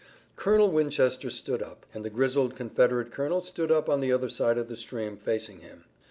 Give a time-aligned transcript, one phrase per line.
[0.35, 4.57] Colonel Winchester stood up, and the grizzled Confederate colonel stood up on the other side
[4.57, 5.83] of the stream, facing him.